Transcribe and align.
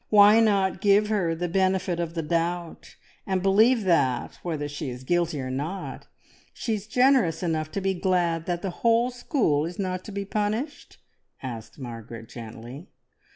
Why 0.09 0.39
not 0.39 0.81
give 0.81 1.09
her 1.09 1.35
the 1.35 1.47
benefit 1.47 1.99
of 1.99 2.15
the 2.15 2.23
doubt, 2.23 2.95
and 3.27 3.43
believe 3.43 3.83
that, 3.83 4.39
whether 4.41 4.67
she 4.67 4.89
is 4.89 5.03
guilty 5.03 5.39
or 5.39 5.51
not, 5.51 6.07
she 6.55 6.73
is 6.73 6.87
generous 6.87 7.43
enough 7.43 7.69
to 7.73 7.81
be 7.81 7.93
glad 7.93 8.47
that 8.47 8.63
the 8.63 8.71
whole 8.81 9.11
school 9.11 9.63
is 9.63 9.77
not 9.77 10.03
to 10.05 10.11
be 10.11 10.25
punished?" 10.25 10.97
asked 11.43 11.77
Margaret 11.77 12.29
gently. 12.29 12.87